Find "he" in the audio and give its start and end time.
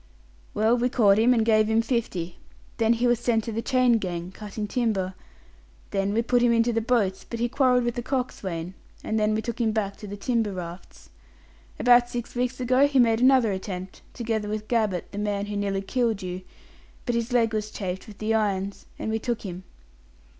2.93-3.05, 7.39-7.47, 12.87-12.97